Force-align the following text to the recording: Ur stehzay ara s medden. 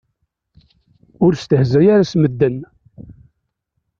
Ur 1.25 1.33
stehzay 1.41 1.87
ara 1.93 2.05
s 2.11 2.13
medden. 2.21 2.55